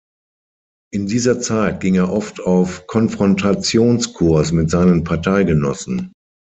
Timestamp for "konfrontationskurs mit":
2.87-4.71